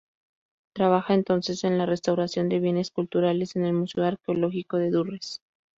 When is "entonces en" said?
1.13-1.77